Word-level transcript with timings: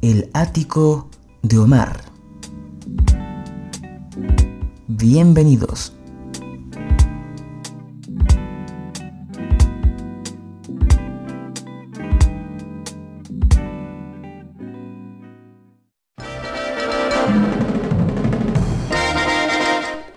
El 0.00 0.30
ático 0.32 1.10
de 1.42 1.58
Omar. 1.58 2.00
Bienvenidos. 4.86 5.92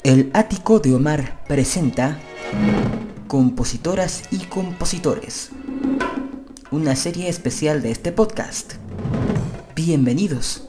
El 0.03 0.29
ático 0.35 0.79
de 0.79 0.93
Omar 0.93 1.43
presenta 1.47 2.19
Compositoras 3.27 4.25
y 4.29 4.45
Compositores, 4.45 5.49
una 6.69 6.95
serie 6.95 7.29
especial 7.29 7.81
de 7.81 7.89
este 7.89 8.11
podcast. 8.11 8.80
Bienvenidos. 9.83 10.61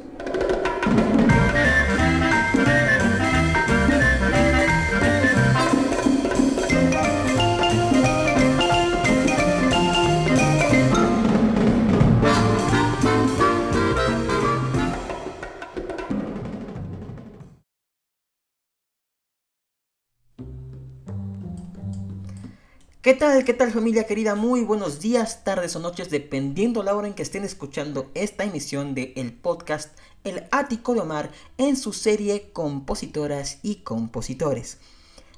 ¿Qué 23.03 23.15
tal, 23.15 23.45
qué 23.45 23.53
tal 23.53 23.73
familia 23.73 24.07
querida? 24.07 24.37
Muy 24.37 24.63
buenos 24.63 25.01
días, 25.01 25.43
tardes 25.43 25.75
o 25.75 25.81
noches, 25.81 26.09
dependiendo 26.09 26.85
la 26.85 26.95
hora 26.95 27.09
en 27.09 27.15
que 27.15 27.25
estén 27.25 27.43
escuchando 27.43 28.13
esta 28.15 28.45
emisión 28.45 28.95
de 28.95 29.13
el 29.17 29.33
podcast 29.33 29.99
El 30.23 30.47
Ático 30.53 30.95
de 30.95 31.01
Omar 31.01 31.33
en 31.59 31.77
su 31.77 31.93
serie 31.93 32.53
Compositoras 32.53 33.59
y 33.65 33.83
Compositores. 33.83 34.79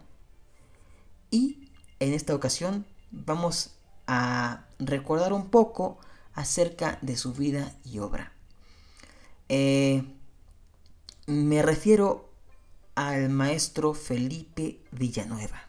Y 1.31 1.69
en 1.99 2.13
esta 2.13 2.35
ocasión 2.35 2.85
vamos 3.09 3.71
a 4.05 4.65
recordar 4.77 5.33
un 5.33 5.49
poco 5.49 5.97
acerca 6.33 6.99
de 7.01 7.17
su 7.17 7.33
vida 7.33 7.75
y 7.83 7.99
obra. 7.99 8.31
Eh, 9.49 10.03
me 11.25 11.61
refiero 11.63 12.29
al 12.95 13.29
maestro 13.29 13.93
Felipe 13.93 14.81
Villanueva. 14.91 15.63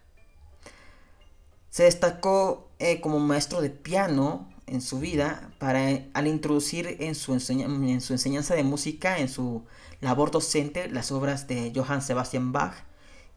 Se 1.71 1.85
destacó 1.85 2.69
eh, 2.79 3.01
como 3.01 3.19
maestro 3.19 3.63
de 3.63 3.71
piano 3.71 4.53
en 4.67 4.83
su 4.83 5.01
vida 5.01 5.53
para 5.59 5.89
al 6.13 6.27
introducir 6.27 6.99
en 7.01 7.15
su, 7.15 7.33
en 7.33 8.01
su 8.01 8.13
enseñanza 8.13 8.55
de 8.55 8.63
música, 8.63 9.19
en 9.19 9.29
su 9.29 9.65
labor 10.03 10.33
docente 10.33 10.91
las 10.91 11.13
obras 11.13 11.47
de 11.47 11.73
Johann 11.75 12.03
Sebastian 12.03 12.53
Bach 12.53 12.75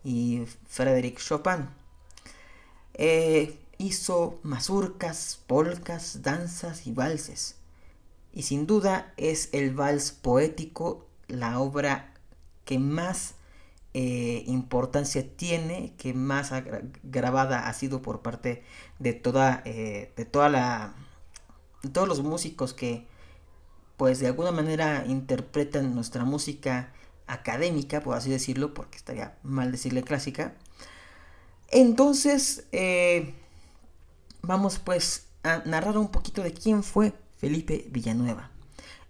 y 0.04 0.44
Frédéric 0.68 1.20
Chopin. 1.20 1.70
Eh, 2.96 3.58
hizo 3.78 4.40
mazurcas, 4.44 5.40
polcas, 5.48 6.22
danzas 6.24 6.88
y 6.88 6.92
valses. 6.92 7.56
Y 8.34 8.44
sin 8.44 8.68
duda 8.68 9.14
es 9.16 9.50
el 9.54 9.74
vals 9.74 10.12
poético 10.12 11.06
la 11.28 11.60
obra 11.60 12.14
que 12.66 12.80
más 12.80 13.36
eh, 13.94 14.44
importancia 14.48 15.26
tiene, 15.38 15.94
que 15.98 16.14
más 16.14 16.52
grabada 17.04 17.68
ha 17.68 17.74
sido 17.74 18.02
por 18.02 18.22
parte 18.22 18.64
de 18.98 19.14
toda, 19.14 19.62
eh, 19.66 20.12
de 20.18 20.28
la, 20.50 20.96
de 21.84 21.90
todos 21.90 22.08
los 22.08 22.24
músicos 22.24 22.74
que 22.74 23.08
pues 23.98 24.20
de 24.20 24.28
alguna 24.28 24.52
manera 24.52 25.06
interpretan 25.08 25.96
nuestra 25.96 26.26
música 26.26 26.92
académica, 27.28 28.02
por 28.02 28.16
así 28.16 28.30
decirlo, 28.30 28.74
porque 28.74 28.98
estaría 28.98 29.38
mal 29.44 29.72
decirle 29.72 30.04
clásica. 30.04 30.54
Entonces, 31.70 32.66
eh, 32.72 33.34
vamos 34.42 34.80
pues 34.80 35.28
a 35.44 35.64
narrar 35.66 35.98
un 35.98 36.10
poquito 36.10 36.44
de 36.44 36.54
quién 36.54 36.84
fue 36.84 37.14
Felipe 37.38 37.88
Villanueva. 37.90 38.52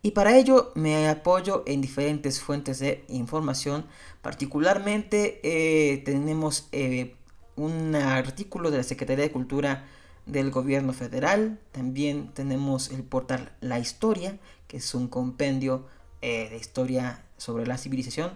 Y 0.01 0.11
para 0.11 0.37
ello 0.37 0.71
me 0.75 1.09
apoyo 1.09 1.63
en 1.65 1.81
diferentes 1.81 2.39
fuentes 2.39 2.79
de 2.79 3.03
información. 3.07 3.85
Particularmente 4.21 5.39
eh, 5.43 5.97
tenemos 6.05 6.67
eh, 6.71 7.15
un 7.55 7.95
artículo 7.95 8.69
de 8.69 8.77
la 8.77 8.83
Secretaría 8.83 9.25
de 9.25 9.31
Cultura 9.31 9.85
del 10.25 10.51
Gobierno 10.51 10.93
Federal. 10.93 11.59
También 11.71 12.29
tenemos 12.33 12.91
el 12.91 13.03
portal 13.03 13.51
La 13.61 13.79
Historia, 13.79 14.37
que 14.67 14.77
es 14.77 14.95
un 14.95 15.07
compendio 15.07 15.85
eh, 16.21 16.49
de 16.49 16.57
historia 16.57 17.23
sobre 17.37 17.67
la 17.67 17.77
civilización. 17.77 18.31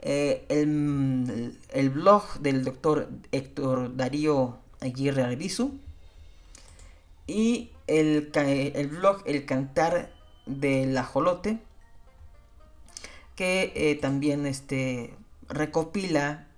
Eh, 0.00 0.44
el, 0.48 1.90
blog 1.90 2.40
del 2.40 2.64
doctor 2.64 3.08
Héctor 3.30 3.96
Darío 3.96 4.58
Aguirre 4.80 5.22
Arbizu. 5.22 5.78
Y 7.26 7.70
el, 7.86 8.30
el, 8.34 8.88
blog 8.88 9.22
El 9.26 9.46
Cantar 9.46 10.12
del 10.46 10.96
Ajolote, 10.98 11.60
que 13.36 13.72
eh, 13.76 13.94
también 13.94 14.44
este, 14.46 15.14
recopila 15.48 16.48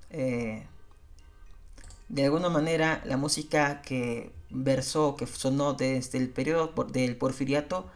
de 2.09 2.25
alguna 2.25 2.49
manera 2.49 3.03
la 3.05 3.17
música 3.17 3.83
que 3.83 4.31
versó, 4.55 5.17
que 5.17 5.27
sonó 5.27 5.75
desde 5.75 6.19
el 6.19 6.31
periodo 6.31 6.73
del 6.85 7.17
porfiriato 7.17 7.87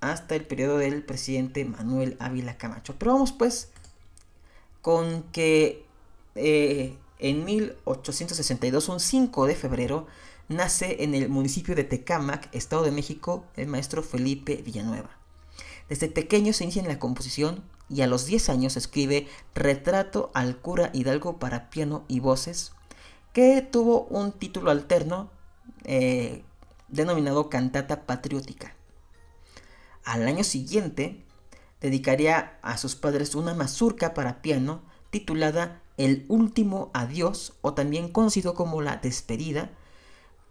hasta 0.00 0.34
el 0.34 0.44
periodo 0.44 0.78
del 0.78 1.02
presidente 1.02 1.64
Manuel 1.64 2.16
Ávila 2.18 2.58
Camacho. 2.58 2.96
Pero 2.98 3.14
vamos 3.14 3.32
pues 3.32 3.70
con 4.82 5.22
que 5.32 5.86
eh, 6.34 6.96
en 7.20 7.44
1862, 7.44 8.88
un 8.88 9.00
5 9.00 9.46
de 9.46 9.54
febrero, 9.54 10.06
nace 10.48 11.04
en 11.04 11.14
el 11.14 11.28
municipio 11.28 11.76
de 11.76 11.84
Tecámac, 11.84 12.48
Estado 12.52 12.82
de 12.82 12.90
México, 12.90 13.44
el 13.56 13.68
maestro 13.68 14.02
Felipe 14.02 14.56
Villanueva. 14.56 15.10
Desde 15.88 16.08
pequeño 16.08 16.52
se 16.52 16.64
inicia 16.64 16.82
en 16.82 16.88
la 16.88 16.98
composición 16.98 17.62
y 17.88 18.00
a 18.00 18.06
los 18.08 18.26
10 18.26 18.48
años 18.48 18.76
escribe 18.76 19.28
Retrato 19.54 20.30
al 20.34 20.56
cura 20.56 20.90
Hidalgo 20.92 21.38
para 21.38 21.70
piano 21.70 22.04
y 22.08 22.18
voces, 22.18 22.72
que 23.32 23.62
tuvo 23.62 24.02
un 24.04 24.32
título 24.32 24.70
alterno 24.70 25.30
eh, 25.84 26.44
denominado 26.88 27.48
Cantata 27.48 28.04
Patriótica. 28.06 28.74
Al 30.04 30.26
año 30.26 30.42
siguiente, 30.44 31.24
dedicaría 31.80 32.58
a 32.62 32.76
sus 32.76 32.96
padres 32.96 33.34
una 33.34 33.54
mazurca 33.54 34.12
para 34.14 34.42
piano 34.42 34.82
titulada 35.10 35.80
El 35.96 36.26
último 36.28 36.90
adiós 36.94 37.54
o 37.60 37.74
también 37.74 38.08
conocido 38.08 38.54
como 38.54 38.82
La 38.82 38.96
despedida, 38.96 39.70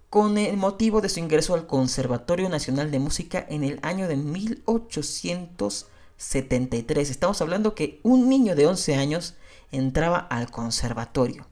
con 0.09 0.37
el 0.37 0.57
motivo 0.57 0.99
de 0.99 1.07
su 1.09 1.19
ingreso 1.19 1.53
al 1.53 1.67
Conservatorio 1.67 2.49
Nacional 2.49 2.91
de 2.91 2.99
Música 2.99 3.45
en 3.49 3.63
el 3.63 3.79
año 3.81 4.09
de 4.09 4.17
1873. 4.17 7.09
Estamos 7.09 7.41
hablando 7.41 7.75
que 7.75 8.01
un 8.03 8.27
niño 8.27 8.55
de 8.55 8.67
11 8.67 8.95
años 8.95 9.35
entraba 9.71 10.17
al 10.17 10.51
conservatorio. 10.51 11.47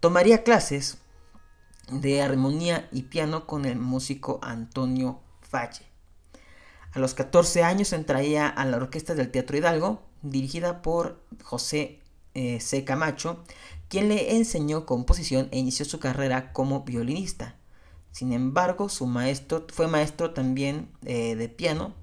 Tomaría 0.00 0.42
clases 0.42 0.98
de 1.90 2.22
armonía 2.22 2.88
y 2.92 3.02
piano 3.02 3.46
con 3.46 3.64
el 3.64 3.78
músico 3.78 4.38
Antonio 4.42 5.20
Valle. 5.52 5.86
A 6.92 6.98
los 6.98 7.14
14 7.14 7.64
años 7.64 7.92
entraría 7.92 8.48
a 8.48 8.64
la 8.64 8.76
orquesta 8.76 9.14
del 9.14 9.30
Teatro 9.30 9.56
Hidalgo, 9.56 10.02
dirigida 10.22 10.80
por 10.80 11.20
José 11.42 12.00
eh, 12.34 12.60
C. 12.60 12.84
Camacho, 12.84 13.44
quien 13.88 14.08
le 14.08 14.36
enseñó 14.36 14.86
composición 14.86 15.48
e 15.50 15.58
inició 15.58 15.84
su 15.84 15.98
carrera 15.98 16.52
como 16.52 16.84
violinista. 16.84 17.56
Sin 18.12 18.32
embargo, 18.32 18.88
su 18.88 19.06
maestro 19.06 19.66
fue 19.72 19.88
maestro 19.88 20.30
también 20.30 20.88
eh, 21.04 21.34
de 21.34 21.48
piano 21.48 21.94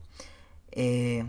eh, 0.71 1.25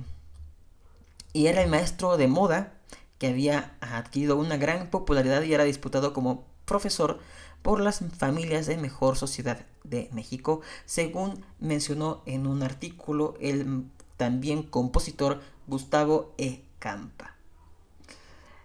y 1.33 1.47
era 1.47 1.63
el 1.63 1.71
maestro 1.71 2.17
de 2.17 2.27
moda 2.27 2.75
que 3.19 3.29
había 3.29 3.77
adquirido 3.81 4.37
una 4.37 4.57
gran 4.57 4.91
popularidad 4.91 5.43
y 5.43 5.55
era 5.55 5.63
disputado 5.63 6.13
como 6.13 6.45
profesor 6.65 7.21
por 7.63 7.81
las 7.81 8.01
familias 8.17 8.67
de 8.67 8.77
mejor 8.77 9.17
sociedad 9.17 9.65
de 9.85 10.09
México, 10.13 10.61
según 10.85 11.45
mencionó 11.61 12.23
en 12.27 12.47
un 12.47 12.63
artículo 12.63 13.35
el 13.41 13.85
también 14.17 14.63
compositor 14.63 15.41
Gustavo 15.67 16.35
E. 16.39 16.63
Campa. 16.79 17.37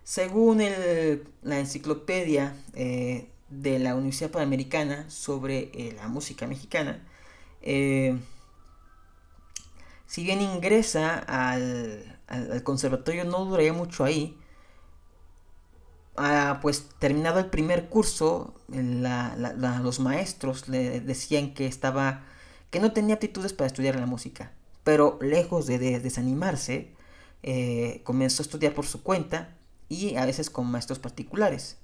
Según 0.03 0.61
la 1.43 1.59
enciclopedia 1.59 2.55
eh, 2.73 3.27
de 3.49 3.79
la 3.79 3.95
Universidad 3.95 4.31
Panamericana 4.31 5.09
sobre 5.09 5.69
eh, 5.73 5.93
la 5.95 6.07
música 6.07 6.47
mexicana, 6.47 7.03
eh, 7.61 8.17
si 10.05 10.23
bien 10.23 10.41
ingresa 10.41 11.19
al, 11.19 12.17
conservatorio, 12.63 13.25
no 13.25 13.45
duraría 13.45 13.73
mucho 13.73 14.03
ahí. 14.03 14.37
Pues 16.61 16.89
terminado 16.99 17.39
el 17.39 17.47
primer 17.47 17.89
curso, 17.89 18.55
los 18.67 19.99
maestros 19.99 20.67
le 20.67 20.99
decían 20.99 21.53
que 21.53 21.67
estaba 21.67 22.23
que 22.71 22.79
no 22.79 22.91
tenía 22.91 23.15
aptitudes 23.15 23.53
para 23.53 23.67
estudiar 23.67 23.95
la 23.95 24.07
música, 24.07 24.51
pero 24.83 25.19
lejos 25.21 25.67
de, 25.67 25.77
desanimarse, 25.99 26.91
comenzó 28.03 28.41
a 28.41 28.45
estudiar 28.45 28.73
por 28.73 28.85
su 28.85 29.03
cuenta 29.03 29.55
y 29.89 30.15
a 30.15 30.25
veces 30.25 30.49
con 30.49 30.67
maestros 30.67 30.99
particulares. 30.99 31.77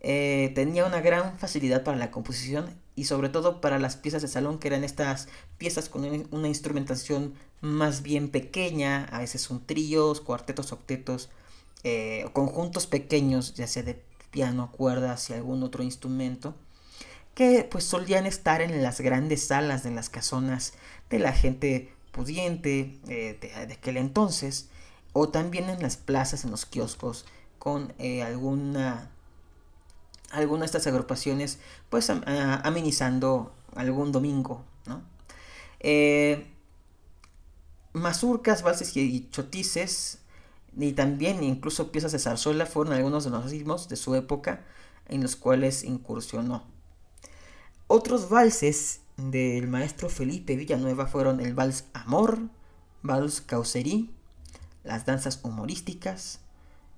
Eh, 0.00 0.52
tenía 0.54 0.86
una 0.86 1.00
gran 1.00 1.38
facilidad 1.38 1.82
para 1.82 1.96
la 1.96 2.10
composición 2.10 2.70
y 2.94 3.04
sobre 3.04 3.28
todo 3.28 3.60
para 3.60 3.78
las 3.78 3.96
piezas 3.96 4.22
de 4.22 4.28
salón 4.28 4.58
que 4.58 4.68
eran 4.68 4.84
estas 4.84 5.28
piezas 5.58 5.88
con 5.88 6.04
una 6.30 6.48
instrumentación 6.48 7.34
más 7.60 8.02
bien 8.02 8.28
pequeña, 8.28 9.06
a 9.06 9.18
veces 9.18 9.42
son 9.42 9.66
tríos, 9.66 10.20
cuartetos, 10.20 10.72
octetos, 10.72 11.30
eh, 11.88 12.28
conjuntos 12.32 12.88
pequeños, 12.88 13.54
ya 13.54 13.68
sea 13.68 13.84
de 13.84 14.02
piano, 14.32 14.72
cuerdas 14.72 15.30
y 15.30 15.34
algún 15.34 15.62
otro 15.62 15.84
instrumento, 15.84 16.56
que 17.32 17.62
pues 17.62 17.84
solían 17.84 18.26
estar 18.26 18.60
en 18.60 18.82
las 18.82 19.00
grandes 19.00 19.46
salas 19.46 19.84
de 19.84 19.92
las 19.92 20.10
casonas 20.10 20.72
de 21.10 21.20
la 21.20 21.32
gente 21.32 21.94
pudiente 22.10 22.98
eh, 23.06 23.38
de 23.40 23.72
aquel 23.72 23.98
entonces 23.98 24.68
o 25.12 25.28
también 25.28 25.70
en 25.70 25.80
las 25.80 25.96
plazas, 25.96 26.44
en 26.44 26.50
los 26.50 26.66
kioscos, 26.66 27.24
con 27.60 27.94
eh, 28.00 28.24
alguna, 28.24 29.12
alguna 30.32 30.62
de 30.62 30.66
estas 30.66 30.88
agrupaciones, 30.88 31.60
pues 31.88 32.10
amenizando 32.10 33.54
algún 33.76 34.10
domingo, 34.10 34.64
¿no? 34.86 35.04
Mazurcas, 37.92 38.62
valses 38.64 38.96
y 38.96 39.28
chotices, 39.30 40.18
y 40.76 40.92
también 40.92 41.42
incluso 41.42 41.90
piezas 41.90 42.12
de 42.12 42.18
zarzuela 42.18 42.66
fueron 42.66 42.92
algunos 42.92 43.24
de 43.24 43.30
los 43.30 43.50
ritmos 43.50 43.88
de 43.88 43.96
su 43.96 44.14
época 44.14 44.64
en 45.08 45.22
los 45.22 45.36
cuales 45.36 45.84
incursionó. 45.84 46.64
Otros 47.86 48.28
valses 48.28 49.00
del 49.16 49.68
maestro 49.68 50.08
Felipe 50.08 50.56
Villanueva 50.56 51.06
fueron 51.06 51.40
el 51.40 51.54
vals 51.54 51.84
Amor, 51.94 52.40
vals 53.02 53.40
Causerí, 53.40 54.10
las 54.84 55.06
danzas 55.06 55.40
humorísticas, 55.42 56.40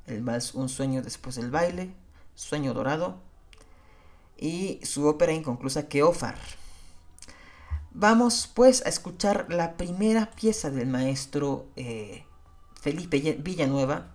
el 0.06 0.22
vals 0.22 0.54
Un 0.54 0.68
sueño 0.68 1.02
después 1.02 1.36
del 1.36 1.50
baile, 1.50 1.94
Sueño 2.34 2.72
dorado 2.72 3.16
y 4.36 4.80
su 4.84 5.06
ópera 5.06 5.32
inconclusa 5.32 5.88
Keofar. 5.88 6.36
Vamos 7.90 8.48
pues 8.52 8.84
a 8.86 8.88
escuchar 8.88 9.46
la 9.52 9.76
primera 9.76 10.30
pieza 10.30 10.70
del 10.70 10.86
maestro 10.86 11.66
eh, 11.74 12.24
Felipe 12.80 13.38
Villanueva, 13.40 14.14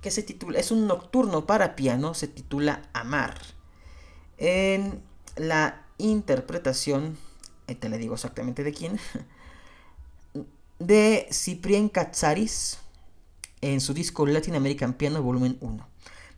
que 0.00 0.10
se 0.10 0.22
titula, 0.22 0.58
es 0.58 0.70
un 0.70 0.86
nocturno 0.86 1.46
para 1.46 1.76
piano, 1.76 2.14
se 2.14 2.28
titula 2.28 2.82
Amar. 2.92 3.40
En 4.38 5.02
la 5.36 5.86
interpretación, 5.98 7.16
eh, 7.66 7.74
te 7.74 7.88
le 7.88 7.98
digo 7.98 8.14
exactamente 8.14 8.64
de 8.64 8.72
quién, 8.72 8.98
de 10.78 11.26
Ciprián 11.30 11.88
Katsaris, 11.88 12.78
en 13.60 13.80
su 13.80 13.94
disco 13.94 14.26
Latin 14.26 14.56
American 14.56 14.94
Piano 14.94 15.22
Volumen 15.22 15.56
1. 15.60 15.88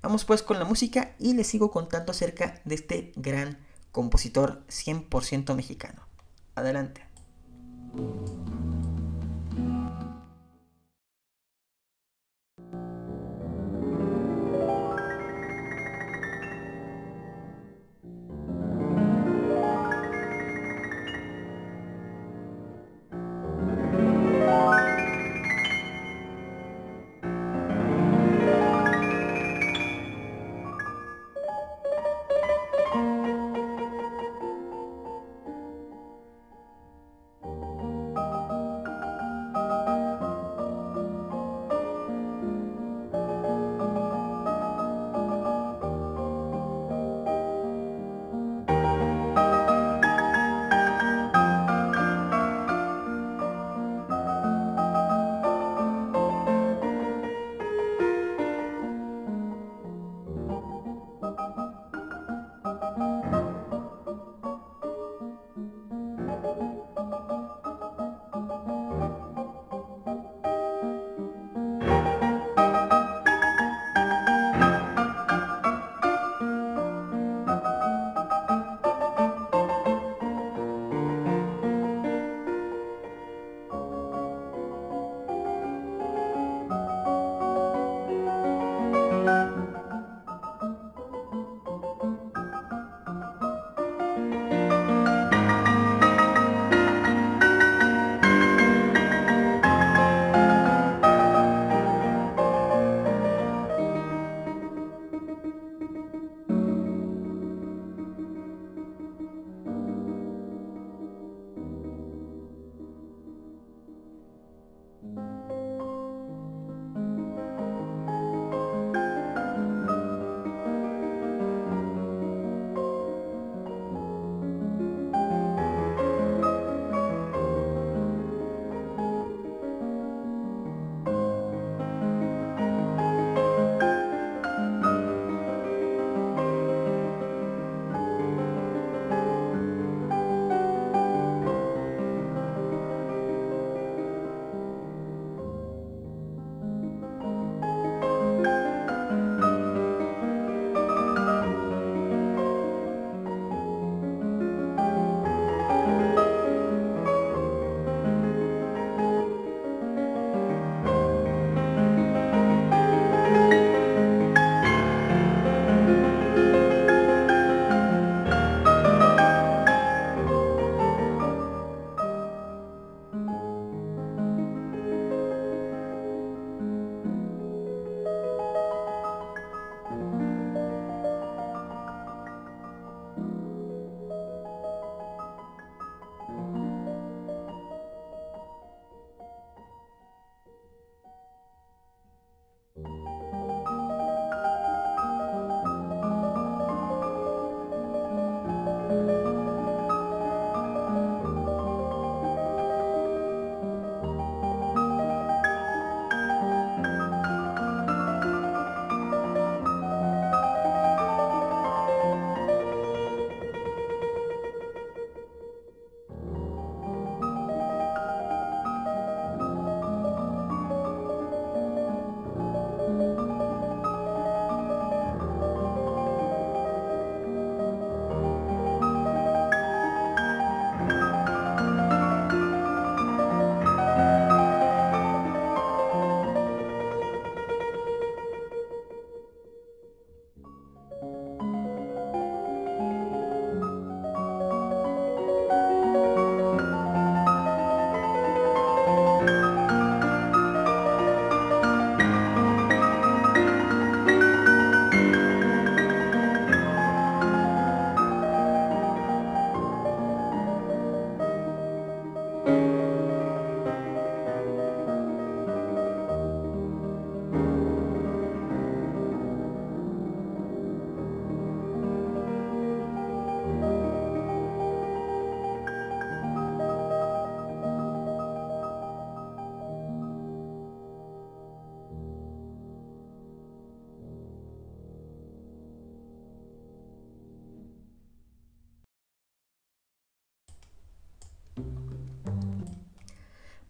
Vamos 0.02 0.26
pues 0.26 0.42
con 0.42 0.58
la 0.58 0.66
música 0.66 1.14
y 1.18 1.32
les 1.32 1.46
sigo 1.46 1.70
contando 1.70 2.12
acerca 2.12 2.60
de 2.66 2.74
este 2.74 3.12
gran 3.16 3.58
compositor 3.90 4.62
100% 4.68 5.54
mexicano. 5.54 6.02
Adelante. 6.54 7.02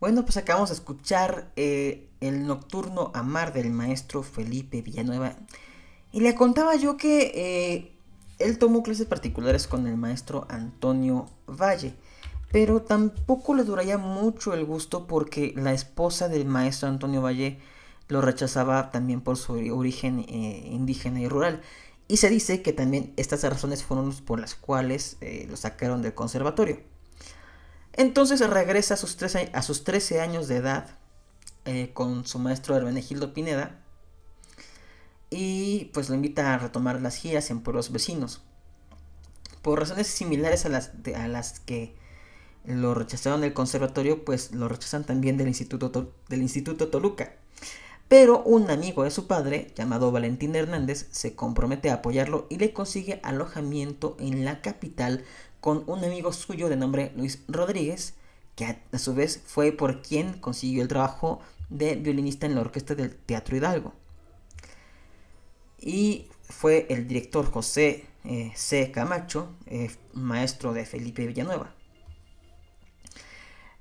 Bueno, 0.04 0.26
pues 0.26 0.36
acabamos 0.36 0.68
de 0.68 0.74
escuchar 0.74 1.50
eh, 1.56 2.10
el 2.20 2.46
nocturno 2.46 3.10
Amar 3.14 3.54
del 3.54 3.70
maestro 3.70 4.22
Felipe 4.22 4.82
Villanueva. 4.82 5.34
Y 6.12 6.20
le 6.20 6.34
contaba 6.34 6.76
yo 6.76 6.98
que 6.98 7.32
eh, 7.34 7.96
él 8.38 8.58
tomó 8.58 8.82
clases 8.82 9.06
particulares 9.06 9.66
con 9.66 9.86
el 9.86 9.96
maestro 9.96 10.46
Antonio 10.50 11.30
Valle. 11.46 11.94
Pero 12.52 12.82
tampoco 12.82 13.54
le 13.54 13.64
duraría 13.64 13.96
mucho 13.96 14.52
el 14.52 14.66
gusto 14.66 15.06
porque 15.06 15.54
la 15.56 15.72
esposa 15.72 16.28
del 16.28 16.44
maestro 16.44 16.90
Antonio 16.90 17.22
Valle 17.22 17.58
lo 18.08 18.20
rechazaba 18.20 18.90
también 18.90 19.22
por 19.22 19.38
su 19.38 19.54
origen 19.54 20.26
eh, 20.28 20.68
indígena 20.70 21.22
y 21.22 21.28
rural. 21.28 21.62
Y 22.08 22.18
se 22.18 22.28
dice 22.28 22.60
que 22.60 22.74
también 22.74 23.14
estas 23.16 23.42
razones 23.42 23.82
fueron 23.82 24.12
por 24.26 24.38
las 24.38 24.54
cuales 24.54 25.16
lo 25.48 25.56
sacaron 25.56 26.02
del 26.02 26.12
conservatorio. 26.12 26.92
Entonces 27.96 28.40
regresa 28.40 28.94
a 28.94 28.96
sus 28.96 29.16
13, 29.16 29.50
a 29.52 29.62
sus 29.62 29.84
13 29.84 30.20
años 30.20 30.48
de 30.48 30.56
edad 30.56 30.98
eh, 31.64 31.92
con 31.94 32.26
su 32.26 32.38
maestro 32.38 32.76
Hermenegildo 32.76 33.32
Pineda 33.32 33.80
y 35.30 35.86
pues 35.94 36.08
lo 36.08 36.14
invita 36.14 36.54
a 36.54 36.58
retomar 36.58 37.00
las 37.00 37.16
giras 37.16 37.50
en 37.50 37.60
pueblos 37.60 37.92
vecinos. 37.92 38.42
Por 39.62 39.80
razones 39.80 40.08
similares 40.08 40.66
a 40.66 40.68
las, 40.68 40.92
a 41.16 41.28
las 41.28 41.60
que 41.60 41.96
lo 42.64 42.94
rechazaron 42.94 43.40
del 43.40 43.54
conservatorio, 43.54 44.24
pues 44.24 44.52
lo 44.52 44.68
rechazan 44.68 45.04
también 45.04 45.36
del 45.36 45.48
Instituto, 45.48 46.12
del 46.28 46.42
Instituto 46.42 46.88
Toluca. 46.88 47.36
Pero 48.08 48.42
un 48.42 48.70
amigo 48.70 49.04
de 49.04 49.10
su 49.10 49.26
padre, 49.26 49.72
llamado 49.74 50.12
Valentín 50.12 50.54
Hernández, 50.54 51.08
se 51.10 51.34
compromete 51.34 51.90
a 51.90 51.94
apoyarlo 51.94 52.46
y 52.50 52.58
le 52.58 52.72
consigue 52.72 53.20
alojamiento 53.22 54.16
en 54.20 54.44
la 54.44 54.60
capital 54.60 55.24
con 55.64 55.82
un 55.86 56.04
amigo 56.04 56.30
suyo 56.30 56.68
de 56.68 56.76
nombre 56.76 57.10
Luis 57.16 57.42
Rodríguez, 57.48 58.12
que 58.54 58.66
a, 58.66 58.98
su 58.98 59.14
vez 59.14 59.42
fue 59.46 59.72
por 59.72 60.02
quien 60.02 60.34
consiguió 60.38 60.82
el 60.82 60.88
trabajo 60.88 61.40
de 61.70 61.94
violinista 61.94 62.44
en 62.44 62.54
la 62.54 62.60
orquesta 62.60 62.94
del 62.94 63.16
Teatro 63.16 63.56
Hidalgo. 63.56 63.94
Y 65.80 66.26
fue 66.42 66.86
el 66.90 67.08
director 67.08 67.50
José 67.50 68.04
eh, 68.24 68.52
C. 68.54 68.90
Camacho, 68.90 69.56
eh, 69.64 69.90
maestro 70.12 70.74
de 70.74 70.84
Felipe 70.84 71.26
Villanueva. 71.26 71.74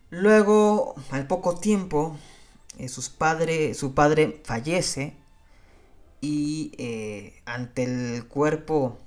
Luego, 0.09 0.95
al 1.11 1.27
poco 1.27 1.57
tiempo, 1.57 2.17
eh, 2.77 2.87
sus 2.87 3.09
padre, 3.09 3.73
su 3.73 3.93
padre 3.93 4.41
fallece 4.45 5.17
y 6.21 6.71
ante 7.43 7.83
el 7.83 8.25
cuerpo 8.29 8.99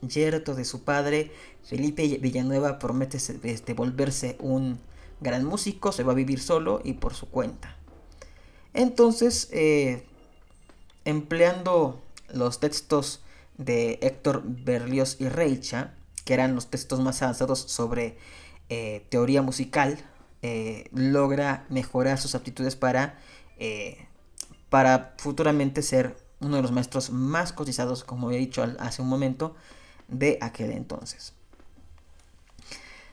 yerto 0.00 0.54
de 0.54 0.64
su 0.64 0.84
padre, 0.84 1.32
Felipe 1.64 2.18
Villanueva 2.20 2.78
promete 2.78 3.16
este, 3.16 3.74
volverse 3.74 4.36
un 4.40 4.78
gran 5.20 5.44
músico, 5.44 5.92
se 5.92 6.02
va 6.02 6.12
a 6.12 6.16
vivir 6.16 6.40
solo 6.40 6.80
y 6.84 6.94
por 6.94 7.14
su 7.14 7.28
cuenta. 7.28 7.76
Entonces, 8.74 9.48
eh, 9.52 10.06
empleando 11.04 12.00
los 12.32 12.60
textos 12.60 13.22
de 13.56 13.98
Héctor 14.02 14.42
Berlioz 14.44 15.16
y 15.20 15.28
Reicha, 15.28 15.94
que 16.24 16.34
eran 16.34 16.54
los 16.54 16.68
textos 16.68 17.00
más 17.00 17.22
avanzados 17.22 17.58
sobre 17.60 18.18
teoría 19.08 19.40
musical, 19.40 19.98
eh, 20.40 20.88
logra 20.92 21.66
mejorar 21.68 22.18
sus 22.18 22.36
aptitudes 22.36 22.76
para, 22.76 23.18
eh, 23.58 24.06
para 24.70 25.16
futuramente 25.18 25.82
ser 25.82 26.16
uno 26.38 26.56
de 26.56 26.62
los 26.62 26.70
maestros 26.70 27.10
más 27.10 27.52
cotizados, 27.52 28.04
como 28.04 28.28
había 28.28 28.38
dicho 28.38 28.64
hace 28.78 29.02
un 29.02 29.08
momento, 29.08 29.56
de 30.08 30.38
aquel 30.40 30.72
entonces. 30.72 31.34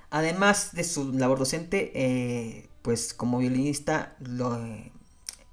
Además 0.10 0.74
de 0.74 0.84
su 0.84 1.14
labor 1.14 1.40
docente, 1.40 1.92
eh, 1.94 2.70
pues 2.82 3.14
como 3.14 3.40
violinista 3.40 4.16
lo, 4.20 4.58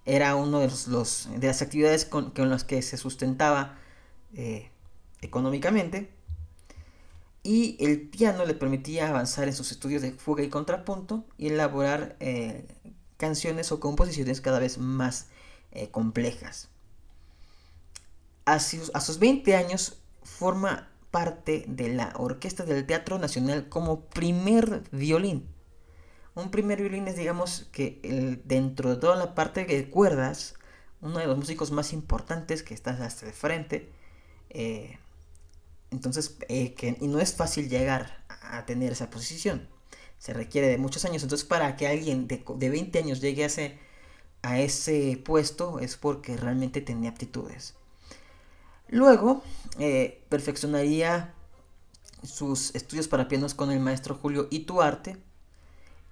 era 0.05 0.37
uno 0.37 0.61
de, 0.61 0.71
los, 0.89 1.29
de 1.37 1.47
las 1.47 1.63
actividades 1.63 2.05
con, 2.05 2.33
las 2.37 2.65
que 2.65 2.81
se 2.83 2.97
sustentaba 2.97 3.79
económicamente 5.21 6.11
y 7.43 7.77
el 7.85 8.09
piano 8.09 8.45
le 8.45 8.55
permitía 8.55 9.09
avanzar 9.09 9.49
en 9.49 9.55
sus 9.55 9.73
estudios 9.73 10.03
de 10.03 10.13
fuga 10.13 10.43
y 10.45 10.49
contrapunto 10.49 11.25
y 11.37 11.49
elaborar 11.49 12.17
eh, 12.21 12.67
canciones 13.17 13.73
o 13.73 13.81
composiciones 13.81 14.41
cada 14.41 14.61
vez 14.61 14.79
más 14.79 15.27
eh, 15.73 15.91
complejas. 15.91 16.69
A 18.45 18.61
sus, 18.61 18.91
a 18.95 19.01
sus 19.01 19.19
20 19.19 19.57
años 19.57 19.99
forma 20.23 20.89
parte 21.13 21.65
de 21.69 21.91
la 21.91 22.13
Orquesta 22.17 22.65
del 22.65 22.85
Teatro 22.87 23.19
Nacional 23.21 23.69
como 23.69 24.07
primer 24.07 24.83
violín. 24.91 25.47
Un 26.35 26.51
primer 26.51 26.81
violín 26.81 27.07
es, 27.07 27.17
digamos, 27.17 27.69
que 27.71 28.01
dentro 28.45 28.91
de 28.91 28.97
toda 28.97 29.15
la 29.15 29.37
parte 29.37 29.65
de 29.65 29.89
cuerdas, 29.89 30.55
uno 31.01 31.21
de 31.21 31.27
los 31.27 31.37
músicos 31.37 31.71
más 31.71 31.93
importantes 31.93 32.65
que 32.65 32.75
está 32.75 32.91
hasta 32.91 33.27
de 33.27 33.33
frente, 33.33 33.93
eh, 34.51 34.99
entonces, 35.93 36.39
eh, 36.49 36.75
que, 36.75 36.97
y 37.01 37.07
no 37.07 37.21
es 37.21 37.35
fácil 37.35 37.69
llegar 37.69 38.25
a 38.29 38.67
tener 38.67 38.93
esa 38.93 39.11
posición. 39.11 39.69
Se 40.19 40.33
requiere 40.33 40.69
de 40.69 40.79
muchos 40.79 41.05
años. 41.05 41.23
Entonces, 41.23 41.47
para 41.47 41.77
que 41.77 41.87
alguien 41.87 42.27
de, 42.29 42.43
de 42.57 42.71
20 42.71 42.99
años 42.99 43.21
llegue 43.21 43.45
a 43.45 43.49
a 44.43 44.61
ese 44.61 45.21
puesto 45.25 45.79
es 45.79 45.97
porque 45.97 46.37
realmente 46.37 46.81
tenía 46.81 47.11
aptitudes. 47.11 47.75
Luego, 48.93 49.43
eh, 49.79 50.23
perfeccionaría 50.29 51.33
sus 52.23 52.75
estudios 52.75 53.09
para 53.09 53.27
pianos 53.27 53.55
con 53.55 53.71
el 53.73 53.81
maestro 53.81 54.15
Julio 54.15 54.49
Ituarte 54.51 55.17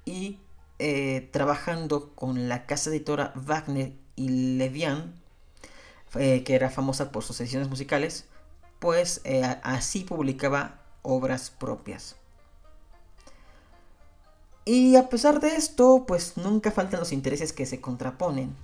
y 0.06 0.38
eh, 0.78 1.28
trabajando 1.30 2.14
con 2.14 2.48
la 2.48 2.64
casa 2.64 2.88
editora 2.88 3.34
Wagner 3.36 3.92
y 4.16 4.56
Levian, 4.56 5.14
que 6.12 6.54
era 6.54 6.70
famosa 6.70 7.12
por 7.12 7.22
sus 7.22 7.38
ediciones 7.42 7.68
musicales, 7.68 8.24
pues 8.78 9.20
eh, 9.24 9.42
así 9.62 10.04
publicaba 10.04 10.80
obras 11.02 11.50
propias. 11.50 12.16
Y 14.64 14.96
a 14.96 15.10
pesar 15.10 15.40
de 15.40 15.54
esto, 15.54 16.06
pues 16.08 16.38
nunca 16.38 16.70
faltan 16.70 17.00
los 17.00 17.12
intereses 17.12 17.52
que 17.52 17.66
se 17.66 17.82
contraponen. 17.82 18.56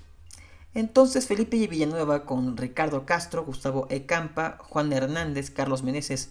Entonces 0.75 1.27
Felipe 1.27 1.67
Villanueva 1.67 2.25
con 2.27 2.57
Ricardo 2.57 3.07
Castro, 3.07 3.45
Gustavo 3.45 3.87
Ecampa, 3.91 4.59
Juan 4.61 4.93
Hernández, 4.93 5.51
Carlos 5.51 5.83
Meneses, 5.83 6.31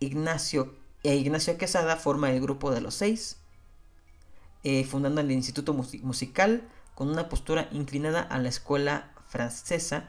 Ignacio 0.00 0.74
e 1.02 1.14
Ignacio 1.14 1.56
Quesada 1.58 1.96
forma 1.96 2.30
el 2.30 2.40
grupo 2.40 2.70
de 2.70 2.80
los 2.80 2.94
seis, 2.94 3.36
eh, 4.64 4.84
fundando 4.84 5.20
el 5.20 5.30
Instituto 5.30 5.72
Musical 5.74 6.68
con 6.94 7.08
una 7.08 7.28
postura 7.28 7.68
inclinada 7.70 8.20
a 8.22 8.38
la 8.38 8.48
escuela 8.48 9.12
francesa 9.28 10.04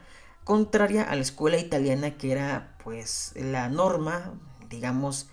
contraria 0.50 1.04
a 1.04 1.14
la 1.16 1.22
escuela 1.22 1.60
italiana 1.60 2.18
que 2.18 2.32
era 2.32 2.76
pues 2.84 3.34
la 3.36 3.70
norma, 3.70 4.34
digamos, 4.68 5.28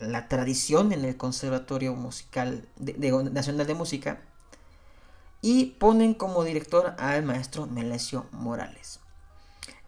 la 0.00 0.26
tradición 0.26 0.92
en 0.92 1.04
el 1.04 1.16
Conservatorio 1.16 1.94
Musical 1.94 2.66
Nacional 2.76 3.68
de 3.68 3.74
Música 3.74 4.20
y 5.42 5.66
ponen 5.78 6.14
como 6.14 6.44
director 6.44 6.94
al 6.98 7.22
maestro 7.24 7.66
Melesio 7.66 8.26
Morales. 8.32 9.00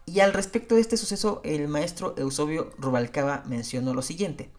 Y 0.05 0.19
al 0.19 0.33
respecto 0.33 0.75
de 0.75 0.81
este 0.81 0.97
suceso, 0.97 1.41
el 1.43 1.67
maestro 1.67 2.15
Eusebio 2.17 2.71
Rubalcaba 2.77 3.43
mencionó 3.45 3.93
lo 3.93 4.01
siguiente. 4.01 4.49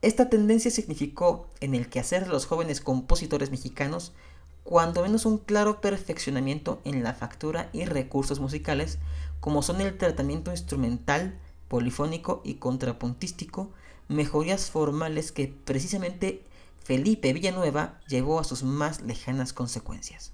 Esta 0.00 0.28
tendencia 0.28 0.70
significó 0.70 1.46
en 1.60 1.74
el 1.74 1.88
quehacer 1.88 2.24
de 2.24 2.30
los 2.30 2.46
jóvenes 2.46 2.80
compositores 2.80 3.50
mexicanos 3.50 4.12
cuando 4.64 5.02
menos 5.02 5.26
un 5.26 5.38
claro 5.38 5.80
perfeccionamiento 5.80 6.80
en 6.84 7.02
la 7.02 7.14
factura 7.14 7.68
y 7.72 7.84
recursos 7.84 8.40
musicales 8.40 8.98
como 9.40 9.62
son 9.62 9.80
el 9.80 9.98
tratamiento 9.98 10.50
instrumental, 10.52 11.38
polifónico 11.68 12.42
y 12.44 12.54
contrapuntístico, 12.54 13.70
mejorías 14.08 14.70
formales 14.70 15.32
que 15.32 15.52
precisamente 15.64 16.44
Felipe 16.84 17.32
Villanueva 17.32 18.00
llevó 18.08 18.40
a 18.40 18.44
sus 18.44 18.62
más 18.62 19.02
lejanas 19.02 19.52
consecuencias. 19.52 20.32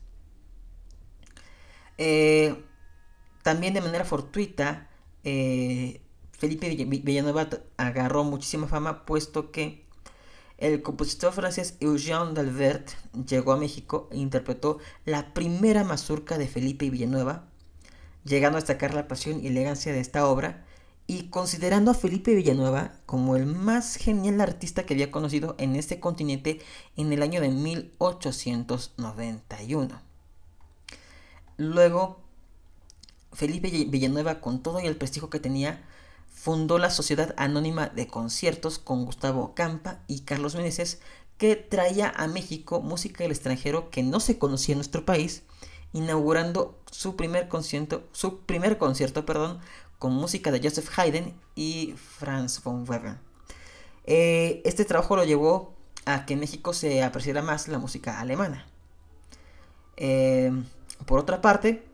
Eh, 1.98 2.64
también 3.42 3.74
de 3.74 3.80
manera 3.80 4.04
fortuita, 4.04 4.88
eh, 5.24 6.00
Felipe 6.32 6.68
Villanueva 6.68 7.48
agarró 7.76 8.24
muchísima 8.24 8.66
fama 8.68 9.04
puesto 9.04 9.50
que 9.50 9.86
el 10.56 10.82
compositor 10.82 11.32
francés 11.32 11.76
Eugène 11.80 12.32
Dalbert 12.32 12.90
llegó 13.26 13.52
a 13.52 13.56
México 13.56 14.08
e 14.10 14.18
interpretó 14.18 14.78
la 15.04 15.34
primera 15.34 15.84
mazurca 15.84 16.38
de 16.38 16.48
Felipe 16.48 16.90
Villanueva, 16.90 17.48
llegando 18.24 18.58
a 18.58 18.60
destacar 18.60 18.94
la 18.94 19.08
pasión 19.08 19.40
y 19.42 19.48
elegancia 19.48 19.92
de 19.92 20.00
esta 20.00 20.26
obra 20.26 20.66
y 21.10 21.30
considerando 21.30 21.90
a 21.90 21.94
Felipe 21.94 22.34
Villanueva 22.34 22.92
como 23.06 23.34
el 23.34 23.46
más 23.46 23.96
genial 23.96 24.42
artista 24.42 24.84
que 24.84 24.92
había 24.92 25.10
conocido 25.10 25.54
en 25.58 25.74
este 25.74 26.00
continente 26.00 26.60
en 26.96 27.14
el 27.14 27.22
año 27.22 27.40
de 27.40 27.48
1891. 27.48 30.02
Luego, 31.56 32.20
Felipe 33.32 33.70
Villanueva, 33.88 34.42
con 34.42 34.62
todo 34.62 34.80
y 34.80 34.86
el 34.86 34.98
prestigio 34.98 35.30
que 35.30 35.40
tenía, 35.40 35.82
fundó 36.30 36.78
la 36.78 36.90
Sociedad 36.90 37.34
Anónima 37.38 37.88
de 37.88 38.06
Conciertos 38.06 38.78
con 38.78 39.06
Gustavo 39.06 39.54
Campa 39.54 40.00
y 40.08 40.20
Carlos 40.20 40.56
Meneses 40.56 41.00
que 41.38 41.56
traía 41.56 42.12
a 42.14 42.26
México 42.26 42.82
música 42.82 43.24
del 43.24 43.32
extranjero 43.32 43.88
que 43.88 44.02
no 44.02 44.20
se 44.20 44.38
conocía 44.38 44.74
en 44.74 44.78
nuestro 44.78 45.06
país, 45.06 45.44
inaugurando 45.94 46.78
su 46.90 47.16
primer 47.16 47.48
concierto, 47.48 48.06
su 48.12 48.40
primer 48.40 48.76
concierto 48.76 49.24
perdón, 49.24 49.60
con 49.98 50.14
música 50.14 50.50
de 50.50 50.60
Joseph 50.62 50.90
Haydn 50.96 51.34
y 51.54 51.94
Franz 51.96 52.62
von 52.62 52.88
Weber. 52.88 53.16
Eh, 54.04 54.62
este 54.64 54.84
trabajo 54.84 55.16
lo 55.16 55.24
llevó 55.24 55.74
a 56.06 56.24
que 56.24 56.34
en 56.34 56.40
México 56.40 56.72
se 56.72 57.02
apreciara 57.02 57.42
más 57.42 57.68
la 57.68 57.78
música 57.78 58.20
alemana. 58.20 58.66
Eh, 59.96 60.52
por 61.04 61.18
otra 61.18 61.40
parte, 61.40 61.84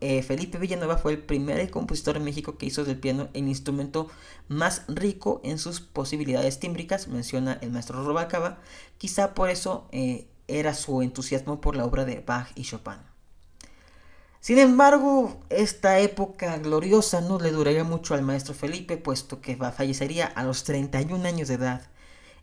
eh, 0.00 0.22
Felipe 0.22 0.58
Villanueva 0.58 0.98
fue 0.98 1.12
el 1.12 1.18
primer 1.18 1.70
compositor 1.70 2.16
en 2.18 2.24
México 2.24 2.58
que 2.58 2.66
hizo 2.66 2.84
del 2.84 2.98
piano 2.98 3.28
el 3.32 3.48
instrumento 3.48 4.08
más 4.48 4.84
rico 4.88 5.40
en 5.42 5.58
sus 5.58 5.80
posibilidades 5.80 6.60
tímbricas, 6.60 7.08
menciona 7.08 7.58
el 7.62 7.72
maestro 7.72 8.04
Robacaba. 8.04 8.58
Quizá 8.98 9.34
por 9.34 9.50
eso 9.50 9.88
era 10.46 10.74
su 10.74 11.02
entusiasmo 11.02 11.60
por 11.60 11.74
la 11.74 11.86
obra 11.86 12.04
de 12.04 12.20
Bach 12.20 12.52
y 12.54 12.62
Chopin. 12.62 13.15
Sin 14.46 14.60
embargo, 14.60 15.42
esta 15.50 15.98
época 15.98 16.56
gloriosa 16.58 17.20
no 17.20 17.40
le 17.40 17.50
duraría 17.50 17.82
mucho 17.82 18.14
al 18.14 18.22
maestro 18.22 18.54
Felipe, 18.54 18.96
puesto 18.96 19.40
que 19.40 19.56
fallecería 19.56 20.24
a 20.24 20.44
los 20.44 20.62
31 20.62 21.26
años 21.26 21.48
de 21.48 21.54
edad, 21.54 21.82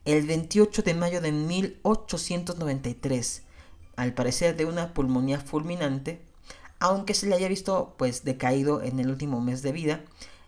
el 0.03 0.27
28 0.27 0.81
de 0.81 0.95
mayo 0.95 1.21
de 1.21 1.31
1893, 1.31 3.43
al 3.95 4.13
parecer 4.13 4.57
de 4.57 4.65
una 4.65 4.93
pulmonía 4.93 5.39
fulminante, 5.39 6.21
aunque 6.77 7.13
se 7.13 7.25
le 7.25 7.35
haya 7.35 7.47
visto 7.47 7.95
pues 7.97 8.25
decaído 8.25 8.81
en 8.81 8.99
el 8.99 9.09
último 9.09 9.39
mes 9.39 9.61
de 9.61 9.71
vida 9.71 10.01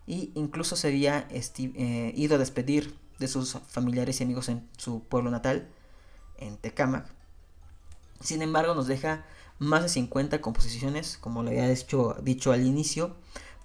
y 0.06 0.34
incluso 0.36 0.76
se 0.76 0.90
había 0.90 1.26
eh, 1.30 2.12
ido 2.18 2.36
a 2.36 2.38
despedir 2.38 2.98
de 3.18 3.30
sus 3.30 3.54
familiares 3.70 4.20
y 4.20 4.26
amigos 4.26 4.50
en 4.50 4.68
su 4.76 5.06
pueblo 5.06 5.32
natal, 5.32 5.70
en 6.38 6.58
Tecámac. 6.58 7.08
Sin 8.20 8.42
embargo, 8.42 8.76
nos 8.76 8.88
deja 8.88 9.24
más 9.60 9.84
de 9.84 9.90
50 9.90 10.42
composiciones, 10.42 11.18
como 11.18 11.44
lo 11.44 11.50
había 11.50 11.68
dicho, 11.68 12.16
dicho 12.22 12.52
al 12.52 12.66
inicio, 12.66 13.16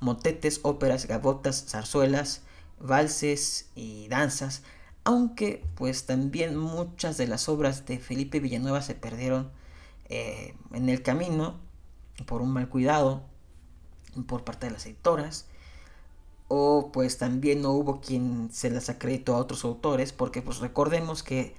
motetes, 0.00 0.61
óperas, 0.62 1.07
gavotas, 1.07 1.66
zarzuelas, 1.68 2.42
valses 2.79 3.68
y 3.74 4.09
danzas, 4.09 4.62
aunque 5.05 5.64
pues 5.74 6.07
también 6.07 6.57
muchas 6.57 7.16
de 7.16 7.26
las 7.26 7.48
obras 7.48 7.87
de 7.87 7.98
Felipe 7.98 8.40
Villanueva 8.40 8.83
se 8.83 8.94
perdieron 8.94 9.50
eh, 10.09 10.55
en 10.72 10.88
el 10.88 11.03
camino 11.03 11.59
por 12.26 12.42
un 12.42 12.50
mal 12.50 12.68
cuidado 12.68 13.22
por 14.26 14.44
parte 14.44 14.66
de 14.66 14.72
las 14.72 14.87
editoras 14.87 15.46
o 16.48 16.90
pues 16.92 17.16
también 17.16 17.62
no 17.62 17.70
hubo 17.70 18.00
quien 18.00 18.50
se 18.53 18.70
las 18.70 18.88
acreditó 18.90 19.35
a 19.35 19.38
otros 19.38 19.64
autores 19.64 20.12
porque 20.12 20.42
pues 20.42 20.59
recordemos 20.59 21.22
que 21.22 21.55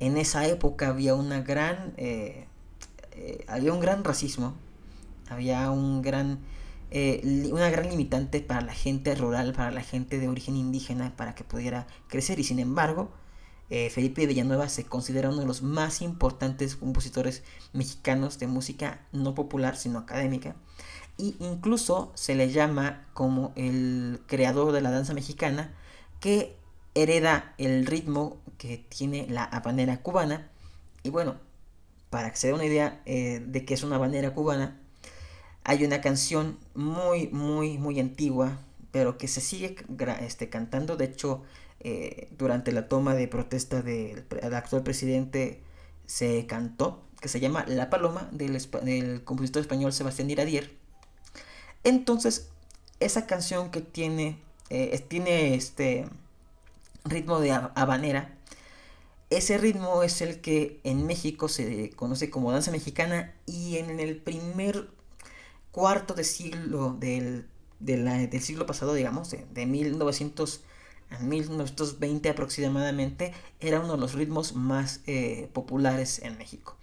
en 0.00 0.18
esa 0.18 0.46
época 0.46 0.88
había 0.88 1.14
una 1.14 1.40
gran 1.40 1.94
eh, 1.96 2.46
eh, 3.14 3.44
había 3.48 3.72
un 3.72 3.80
gran 3.80 4.04
racismo, 4.04 4.54
había 5.28 5.70
un 5.70 6.02
gran, 6.02 6.40
eh, 6.90 7.48
una 7.52 7.70
gran 7.70 7.88
limitante 7.88 8.40
para 8.40 8.60
la 8.60 8.74
gente 8.74 9.14
rural, 9.14 9.52
para 9.52 9.70
la 9.70 9.82
gente 9.82 10.18
de 10.18 10.28
origen 10.28 10.56
indígena, 10.56 11.16
para 11.16 11.34
que 11.34 11.44
pudiera 11.44 11.86
crecer. 12.08 12.38
Y 12.38 12.44
sin 12.44 12.58
embargo, 12.58 13.10
eh, 13.70 13.90
Felipe 13.90 14.26
Villanueva 14.26 14.68
se 14.68 14.84
considera 14.84 15.30
uno 15.30 15.40
de 15.40 15.46
los 15.46 15.62
más 15.62 16.02
importantes 16.02 16.76
compositores 16.76 17.42
mexicanos 17.72 18.38
de 18.38 18.46
música 18.46 19.06
no 19.12 19.34
popular, 19.34 19.76
sino 19.76 19.98
académica. 19.98 20.56
Y 21.16 21.36
incluso 21.38 22.12
se 22.14 22.34
le 22.34 22.50
llama 22.50 23.06
como 23.14 23.52
el 23.56 24.20
creador 24.26 24.72
de 24.72 24.80
la 24.80 24.90
danza 24.90 25.14
mexicana, 25.14 25.72
que 26.20 26.56
hereda 26.94 27.54
el 27.58 27.86
ritmo 27.86 28.38
que 28.58 28.78
tiene 28.78 29.26
la 29.28 29.44
habanera 29.44 30.02
cubana. 30.02 30.50
Y 31.02 31.10
bueno, 31.10 31.36
para 32.14 32.30
que 32.30 32.36
se 32.36 32.46
dé 32.46 32.52
una 32.52 32.64
idea 32.64 33.02
eh, 33.06 33.42
de 33.44 33.64
que 33.64 33.74
es 33.74 33.82
una 33.82 33.98
bandera 33.98 34.32
cubana, 34.34 34.78
hay 35.64 35.84
una 35.84 36.00
canción 36.00 36.60
muy, 36.76 37.26
muy, 37.26 37.76
muy 37.76 37.98
antigua, 37.98 38.60
pero 38.92 39.18
que 39.18 39.26
se 39.26 39.40
sigue 39.40 39.74
este, 40.20 40.48
cantando. 40.48 40.96
De 40.96 41.06
hecho, 41.06 41.42
eh, 41.80 42.28
durante 42.38 42.70
la 42.70 42.86
toma 42.86 43.16
de 43.16 43.26
protesta 43.26 43.82
del, 43.82 44.24
actual 44.52 44.84
presidente 44.84 45.60
se 46.06 46.46
cantó, 46.46 47.02
que 47.20 47.28
se 47.28 47.40
llama 47.40 47.64
La 47.66 47.90
Paloma, 47.90 48.28
del, 48.30 49.24
compositor 49.24 49.62
español 49.62 49.92
Sebastián 49.92 50.30
Iradier. 50.30 50.70
Entonces, 51.82 52.50
esa 53.00 53.26
canción 53.26 53.72
que 53.72 53.80
tiene, 53.80 54.38
eh, 54.70 54.96
tiene 55.08 55.56
este 55.56 56.06
ritmo 57.04 57.40
de 57.40 57.50
habanera, 57.50 58.33
ese 59.30 59.58
ritmo 59.58 60.02
es 60.02 60.20
el 60.20 60.40
que 60.40 60.80
en 60.84 61.06
México 61.06 61.48
se 61.48 61.90
conoce 61.90 62.30
como 62.30 62.52
danza 62.52 62.70
mexicana 62.70 63.34
y 63.46 63.78
en 63.78 63.98
el 64.00 64.16
primer 64.16 64.88
cuarto 65.72 66.14
de 66.14 66.24
siglo 66.24 66.96
del, 66.98 67.46
del 67.80 68.40
siglo 68.40 68.66
pasado, 68.66 68.94
digamos, 68.94 69.30
de, 69.30 69.66
1900 69.66 70.60
a 71.10 71.18
1920 71.18 72.28
aproximadamente, 72.30 73.32
era 73.60 73.80
uno 73.80 73.92
de 73.92 73.98
los 73.98 74.14
ritmos 74.14 74.54
más 74.54 75.00
eh, 75.06 75.48
populares 75.52 76.20
en 76.20 76.38
México. 76.38 76.76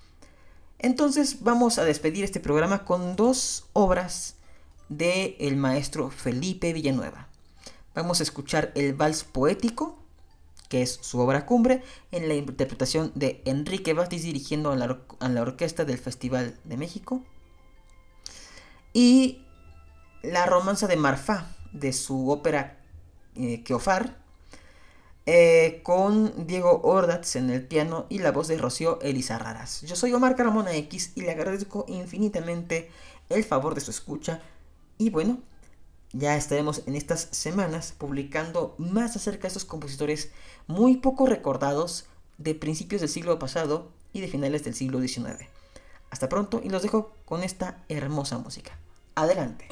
Entonces 0.77 1.41
vamos 1.41 1.77
a 1.77 1.83
despedir 1.83 2.23
este 2.23 2.39
programa 2.39 2.85
con 2.85 3.15
dos 3.15 3.65
obras 3.73 4.35
del 4.89 5.35
el 5.39 5.55
maestro 5.55 6.09
Felipe 6.09 6.73
Villanueva. 6.73 7.27
Vamos 7.93 8.19
a 8.19 8.23
escuchar 8.23 8.71
el 8.75 8.93
vals 8.93 9.23
poético 9.23 10.00
que 10.71 10.81
es 10.81 10.99
su 11.01 11.19
obra 11.19 11.45
cumbre, 11.45 11.83
en 12.11 12.29
la 12.29 12.33
interpretación 12.33 13.11
de 13.13 13.41
Enrique 13.43 13.93
Batis 13.93 14.23
dirigiendo 14.23 14.71
a 14.71 14.77
la, 14.77 15.41
orquesta 15.41 15.83
del 15.83 15.97
Festival 15.97 16.57
de 16.63 16.77
México. 16.77 17.25
Y 18.93 19.43
la 20.23 20.45
romanza 20.45 20.87
de 20.87 20.95
Marfá, 20.95 21.53
de 21.73 21.91
su 21.91 22.31
ópera 22.31 22.79
eh, 23.35 23.63
Keofar, 23.63 24.17
eh, 25.25 25.81
con 25.83 26.47
Diego 26.47 26.79
Ordaz 26.83 27.35
en 27.35 27.49
el 27.49 27.67
piano 27.67 28.05
y 28.07 28.19
la 28.19 28.31
voz 28.31 28.47
de 28.47 28.57
Rocío 28.57 28.97
Elizarraras. 29.01 29.81
Yo 29.81 29.97
soy 29.97 30.13
Omar 30.13 30.37
Carmona 30.37 30.73
X 30.73 31.11
y 31.15 31.21
le 31.21 31.31
agradezco 31.31 31.83
infinitamente 31.89 32.89
el 33.27 33.43
favor 33.43 33.75
de 33.75 33.81
su 33.81 33.91
escucha. 33.91 34.41
Y 34.97 35.09
bueno, 35.09 35.41
ya 36.13 36.35
estaremos 36.35 36.83
en 36.87 36.95
estas 36.95 37.27
semanas 37.31 37.93
publicando 37.97 38.75
más 38.77 39.15
acerca 39.15 39.43
de 39.43 39.47
estos 39.49 39.65
compositores 39.65 40.31
muy 40.67 40.97
poco 40.97 41.25
recordados 41.25 42.05
de 42.37 42.55
principios 42.55 43.01
del 43.01 43.09
siglo 43.09 43.39
pasado 43.39 43.89
y 44.13 44.21
de 44.21 44.27
finales 44.27 44.63
del 44.63 44.75
siglo 44.75 44.99
XIX. 44.99 45.47
Hasta 46.09 46.29
pronto 46.29 46.61
y 46.63 46.69
los 46.69 46.81
dejo 46.81 47.13
con 47.25 47.43
esta 47.43 47.83
hermosa 47.87 48.37
música. 48.37 48.77
Adelante. 49.15 49.67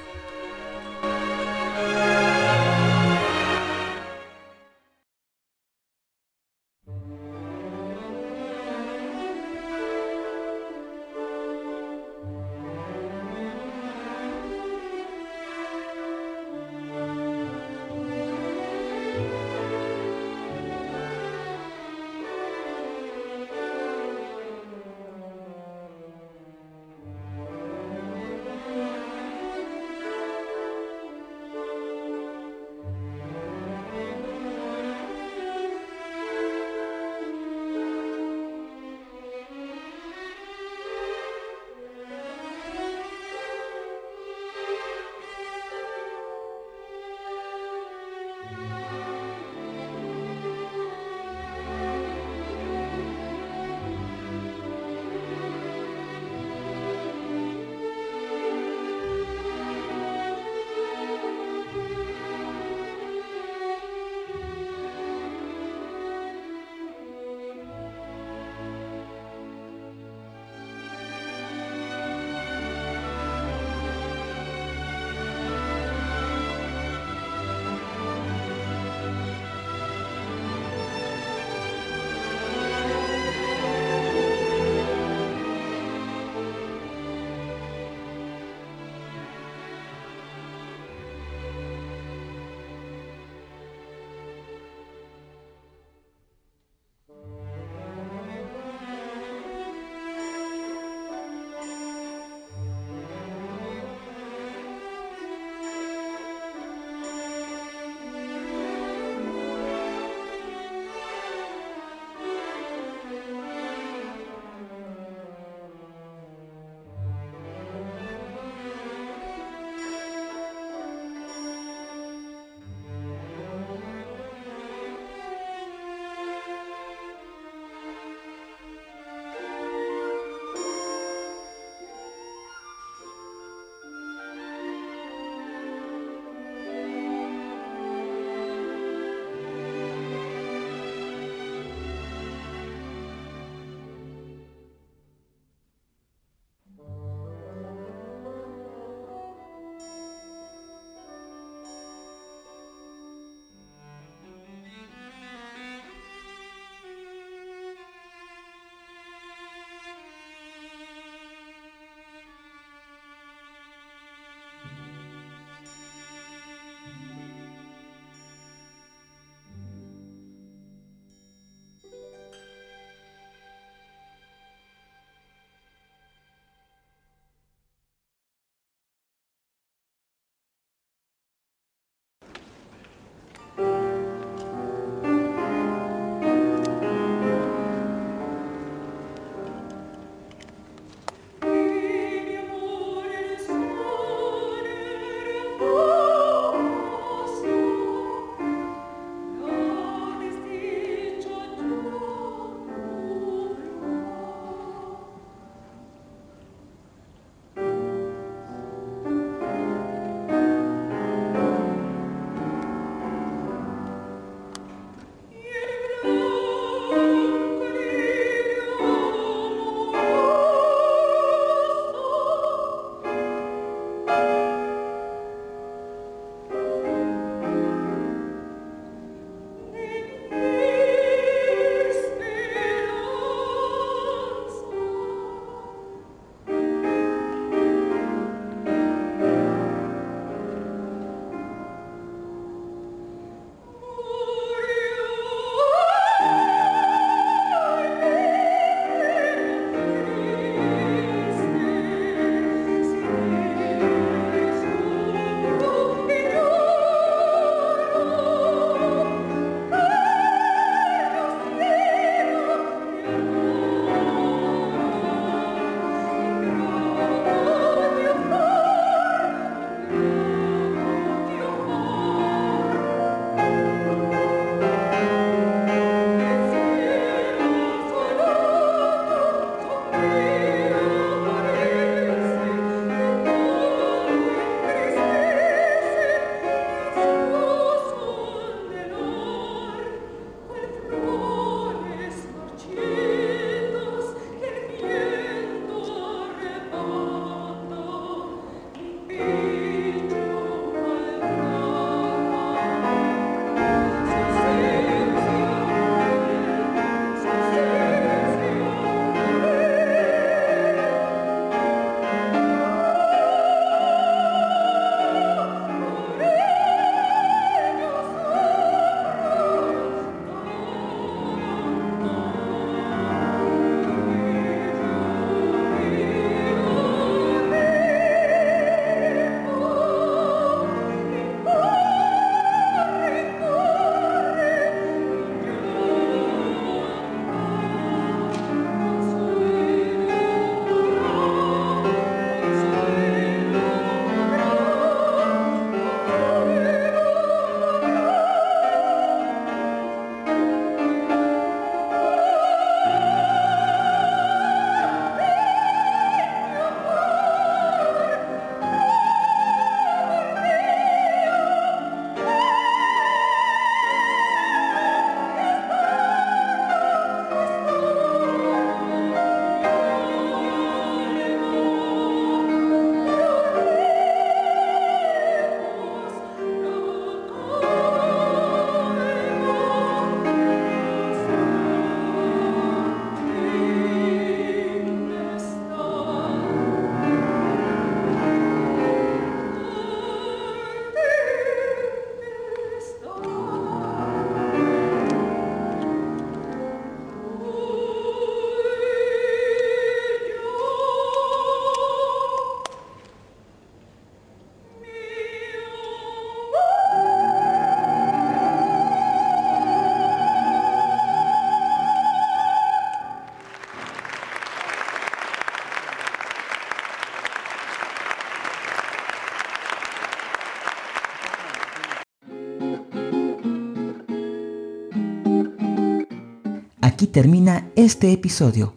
Termina 427.11 427.69
este 427.75 428.11
episodio. 428.11 428.73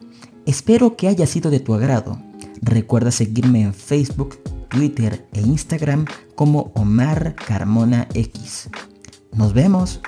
Espero 0.46 0.96
que 0.96 1.08
haya 1.08 1.26
sido 1.26 1.50
de 1.50 1.60
tu 1.60 1.74
agrado. 1.74 2.18
Recuerda 2.60 3.10
seguirme 3.10 3.62
en 3.62 3.74
Facebook, 3.74 4.38
Twitter 4.68 5.28
e 5.32 5.40
Instagram 5.40 6.06
como 6.34 6.72
Omar 6.74 7.34
Carmona 7.34 8.08
X. 8.14 8.70
Nos 9.32 9.52
vemos. 9.52 10.00